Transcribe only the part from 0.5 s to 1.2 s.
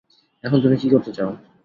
তুমি কী করতে